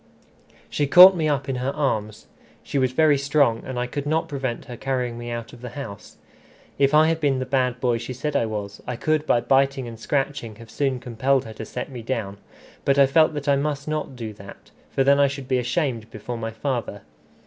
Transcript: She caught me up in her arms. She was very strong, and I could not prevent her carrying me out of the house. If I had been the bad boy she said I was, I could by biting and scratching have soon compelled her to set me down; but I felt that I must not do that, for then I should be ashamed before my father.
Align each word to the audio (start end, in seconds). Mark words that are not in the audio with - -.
She 0.67 0.87
caught 0.87 1.15
me 1.15 1.29
up 1.29 1.47
in 1.47 1.57
her 1.57 1.69
arms. 1.75 2.25
She 2.63 2.79
was 2.79 2.91
very 2.91 3.19
strong, 3.19 3.61
and 3.63 3.77
I 3.77 3.85
could 3.85 4.07
not 4.07 4.27
prevent 4.27 4.65
her 4.65 4.75
carrying 4.75 5.15
me 5.15 5.29
out 5.29 5.53
of 5.53 5.61
the 5.61 5.77
house. 5.77 6.17
If 6.79 6.95
I 6.95 7.05
had 7.07 7.19
been 7.19 7.37
the 7.37 7.45
bad 7.45 7.79
boy 7.79 7.99
she 7.99 8.11
said 8.11 8.35
I 8.35 8.47
was, 8.47 8.81
I 8.87 8.95
could 8.95 9.27
by 9.27 9.41
biting 9.41 9.87
and 9.87 9.99
scratching 9.99 10.55
have 10.55 10.71
soon 10.71 10.99
compelled 10.99 11.45
her 11.45 11.53
to 11.53 11.65
set 11.67 11.91
me 11.91 12.01
down; 12.01 12.37
but 12.83 12.97
I 12.97 13.05
felt 13.05 13.35
that 13.35 13.47
I 13.47 13.57
must 13.57 13.87
not 13.87 14.15
do 14.15 14.33
that, 14.33 14.71
for 14.89 15.03
then 15.03 15.19
I 15.19 15.27
should 15.27 15.47
be 15.47 15.59
ashamed 15.59 16.09
before 16.09 16.35
my 16.35 16.49
father. 16.49 17.03